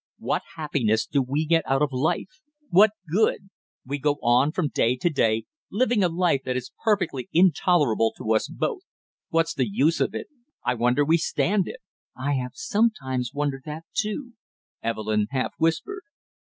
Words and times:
"What 0.17 0.41
happiness 0.55 1.05
do 1.05 1.21
we 1.21 1.45
get 1.45 1.63
out 1.67 1.83
of 1.83 1.91
life, 1.91 2.41
what 2.71 2.89
good? 3.07 3.51
We 3.85 3.99
go 3.99 4.13
on 4.23 4.51
from 4.51 4.69
day 4.69 4.95
to 4.95 5.09
day 5.11 5.45
living 5.71 6.03
a 6.03 6.07
life 6.09 6.41
that 6.43 6.57
is 6.57 6.71
perfectly 6.83 7.29
intolerable 7.33 8.11
to 8.17 8.33
us 8.33 8.47
both; 8.47 8.81
what's 9.29 9.53
the 9.53 9.69
use 9.71 10.01
of 10.01 10.15
it 10.15 10.25
I 10.65 10.73
wonder 10.73 11.05
we 11.05 11.17
stand 11.17 11.67
it!" 11.67 11.81
"I 12.17 12.33
have 12.33 12.53
sometimes 12.55 13.31
wondered 13.31 13.61
that, 13.65 13.85
too," 13.93 14.33
Evelyn 14.81 15.27
half 15.29 15.51
whispered. 15.59 16.01